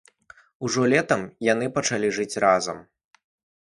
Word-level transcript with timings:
Ужо 0.67 0.87
летам 0.93 1.21
яны 1.53 1.71
пачалі 1.79 2.13
жыць 2.19 2.31
разам. 2.49 2.77